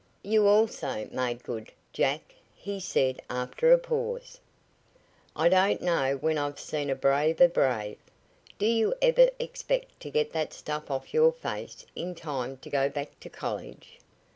"You 0.23 0.47
also 0.47 1.07
made 1.11 1.43
good, 1.43 1.71
Jack," 1.93 2.33
he 2.55 2.79
said 2.79 3.21
after 3.29 3.71
a 3.71 3.77
pause. 3.77 4.39
"I 5.35 5.47
don't 5.47 5.79
know 5.79 6.15
when 6.17 6.39
I've 6.39 6.59
seen 6.59 6.89
a 6.89 6.95
braver 6.95 7.47
brave. 7.47 7.99
Do 8.57 8.65
you 8.65 8.95
ever 8.99 9.29
expect 9.37 9.99
to 9.99 10.09
get 10.09 10.31
that 10.33 10.53
stuff 10.53 10.89
off 10.89 11.13
your 11.13 11.31
face 11.31 11.85
in 11.95 12.15
time 12.15 12.57
to 12.61 12.69
go 12.71 12.89
back 12.89 13.19
to 13.19 13.29
college?" 13.29 13.99